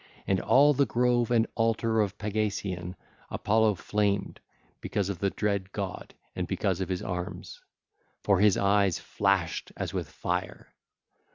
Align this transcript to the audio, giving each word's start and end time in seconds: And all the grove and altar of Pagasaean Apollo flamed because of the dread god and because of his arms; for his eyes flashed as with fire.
And 0.25 0.39
all 0.41 0.73
the 0.73 0.87
grove 0.87 1.29
and 1.29 1.45
altar 1.53 2.01
of 2.01 2.17
Pagasaean 2.17 2.95
Apollo 3.29 3.75
flamed 3.75 4.39
because 4.79 5.09
of 5.09 5.19
the 5.19 5.29
dread 5.29 5.71
god 5.73 6.15
and 6.35 6.47
because 6.47 6.81
of 6.81 6.89
his 6.89 7.03
arms; 7.03 7.61
for 8.23 8.39
his 8.39 8.57
eyes 8.57 8.97
flashed 8.97 9.71
as 9.77 9.93
with 9.93 10.09
fire. 10.09 10.73